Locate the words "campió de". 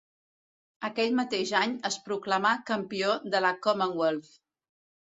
2.73-3.45